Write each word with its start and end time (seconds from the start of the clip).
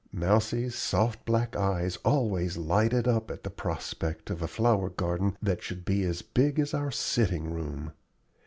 Mousie's 0.11 0.73
soft 0.73 1.23
black 1.25 1.55
eyes 1.55 1.97
always 1.97 2.57
lighted 2.57 3.07
up 3.07 3.29
at 3.29 3.43
the 3.43 3.51
prospect 3.51 4.31
of 4.31 4.41
a 4.41 4.47
flower 4.47 4.89
garden 4.89 5.37
that 5.43 5.61
should 5.61 5.85
be 5.85 6.01
as 6.05 6.23
big 6.23 6.57
as 6.57 6.73
our 6.73 6.89
sitting 6.89 7.53
room. 7.53 7.91